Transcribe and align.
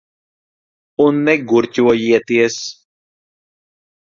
Un 1.05 1.19
negurķojieties. 1.27 2.59